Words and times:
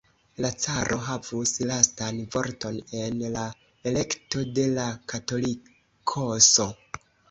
La 0.43 0.49
caro 0.61 0.95
havus 1.07 1.53
lastan 1.73 2.23
vorton 2.37 2.81
en 3.03 3.23
la 3.37 3.47
elekto 3.93 4.47
de 4.59 4.69
la 4.75 4.91
Katolikoso. 5.17 6.73